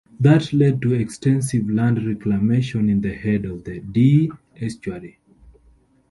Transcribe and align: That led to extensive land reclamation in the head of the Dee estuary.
That 0.19 0.51
led 0.51 0.81
to 0.81 0.95
extensive 0.95 1.69
land 1.69 2.03
reclamation 2.03 2.89
in 2.89 3.01
the 3.01 3.13
head 3.13 3.45
of 3.45 3.63
the 3.65 3.81
Dee 3.81 4.31
estuary. 4.59 5.19